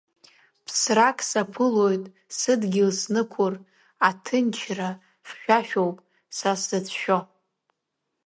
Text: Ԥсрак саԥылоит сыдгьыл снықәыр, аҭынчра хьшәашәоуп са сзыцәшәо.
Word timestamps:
Ԥсрак 0.65 1.17
саԥылоит 1.29 2.03
сыдгьыл 2.37 2.91
снықәыр, 2.99 3.53
аҭынчра 4.07 4.89
хьшәашәоуп 5.27 5.97
са 6.37 6.51
сзыцәшәо. 6.59 7.19